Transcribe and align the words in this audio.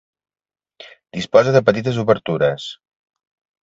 Disposa 1.19 1.55
de 1.59 1.63
petites 1.71 2.03
obertures. 2.07 2.71